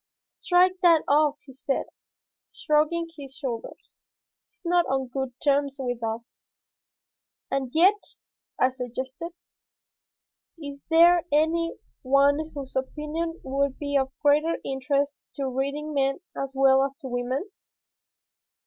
[0.31, 1.85] "Strike that off," he said,
[2.51, 3.95] shrugging his shoulders.
[4.49, 6.33] "He is not on good terms with us."
[7.51, 8.15] "And yet,"
[8.57, 9.29] I suggested,
[10.57, 16.55] "is there any one whose opinion would be of greater interest to reading men as
[16.57, 17.51] well as to women?